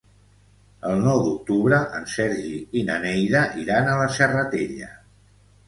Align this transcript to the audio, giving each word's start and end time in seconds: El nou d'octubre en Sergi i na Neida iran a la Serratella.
El 0.91 1.03
nou 1.07 1.21
d'octubre 1.25 1.81
en 1.99 2.09
Sergi 2.15 2.55
i 2.81 2.85
na 2.89 2.97
Neida 3.05 3.45
iran 3.67 3.93
a 3.95 4.01
la 4.03 4.11
Serratella. 4.19 4.93